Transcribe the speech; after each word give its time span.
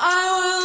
I 0.00 0.40
will 0.40 0.57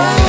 Oh. 0.00 0.27